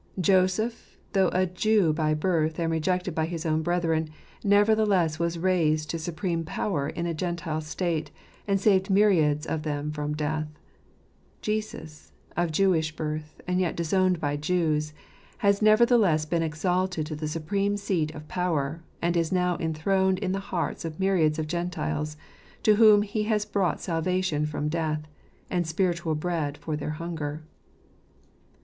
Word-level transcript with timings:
Joseph, 0.19 0.97
though 1.13 1.29
a 1.31 1.45
Jew 1.45 1.93
by 1.93 2.15
birth 2.15 2.57
and 2.59 2.71
rejected 2.71 3.13
by 3.13 3.27
his 3.27 3.45
own 3.45 3.61
brethren, 3.61 4.09
nevertheless 4.43 5.19
was 5.19 5.37
raised 5.37 5.91
to 5.91 5.99
supreme 5.99 6.43
power 6.43 6.89
in 6.89 7.05
a 7.05 7.13
Gentile 7.13 7.61
state, 7.61 8.09
and 8.47 8.59
saved 8.59 8.89
myriads 8.89 9.45
of 9.45 9.61
them 9.61 9.91
from 9.91 10.15
death; 10.15 10.47
Jesus, 11.43 12.13
of 12.35 12.51
Jewish 12.51 12.95
birth 12.95 13.41
and 13.47 13.59
yet 13.59 13.75
disowned 13.75 14.19
by 14.19 14.37
Jews, 14.37 14.91
has 15.37 15.61
nevertheless 15.61 16.25
been 16.25 16.41
exalted 16.41 17.05
to 17.05 17.15
the 17.15 17.27
supreme 17.27 17.77
seat 17.77 18.09
of 18.15 18.27
power, 18.27 18.81
and 19.03 19.15
is 19.15 19.31
now 19.31 19.55
enthroned 19.59 20.17
in 20.17 20.31
the 20.31 20.39
hearts 20.49 20.83
of 20.83 20.99
myriads 20.99 21.37
of 21.37 21.45
Gentiles, 21.45 22.17
to 22.63 22.77
whom 22.77 23.03
He 23.03 23.25
has 23.25 23.45
brought 23.45 23.79
salvation 23.81 24.47
from 24.47 24.67
death, 24.67 25.03
and 25.51 25.67
spiritual 25.67 26.15
bread 26.15 26.57
for 26.57 26.75
their 26.75 26.89
hunger. 26.97 27.43